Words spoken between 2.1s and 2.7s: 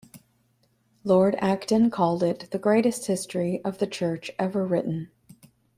it the